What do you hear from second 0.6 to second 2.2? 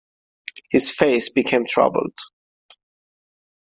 His face became troubled.